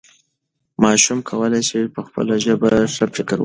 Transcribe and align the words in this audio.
ماشوم 0.83 1.19
کولی 1.29 1.61
سي 1.69 1.79
په 1.95 2.01
خپله 2.07 2.33
ژبه 2.45 2.69
ښه 2.93 3.05
فکر 3.15 3.31
وکړي. 3.37 3.39